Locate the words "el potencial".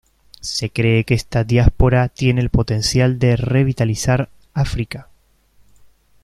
2.41-3.19